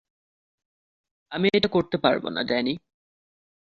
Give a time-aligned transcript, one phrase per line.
[1.31, 2.73] আমি এটা করতে পারবো না, ড্যানি।